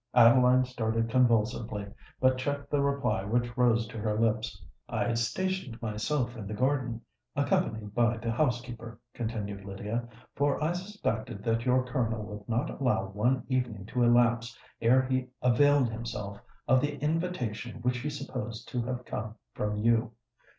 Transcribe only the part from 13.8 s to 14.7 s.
to elapse